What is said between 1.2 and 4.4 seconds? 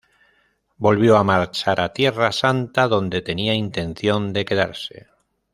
marchar a Tierra Santa, donde tenía intención